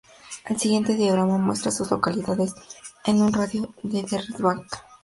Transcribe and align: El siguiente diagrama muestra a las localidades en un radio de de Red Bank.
El 0.45 0.59
siguiente 0.59 0.95
diagrama 0.95 1.37
muestra 1.37 1.69
a 1.69 1.77
las 1.77 1.91
localidades 1.91 2.55
en 3.05 3.21
un 3.21 3.31
radio 3.31 3.71
de 3.83 4.01
de 4.01 4.17
Red 4.17 4.39
Bank. 4.39 4.67